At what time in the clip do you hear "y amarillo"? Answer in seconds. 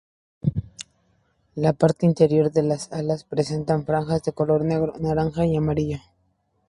5.45-5.99